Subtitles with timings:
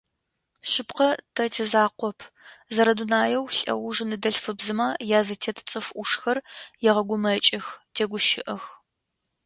[0.69, 2.19] Шъыпкъэ, тэ тизакъоп,
[2.73, 4.87] зэрэдунаеу лӏэуж ныдэлъфыбзэмэ
[5.19, 6.37] язытет цӏыф ӏушхэр
[6.89, 8.63] егъэгумэкӏых, тегущыӏэх.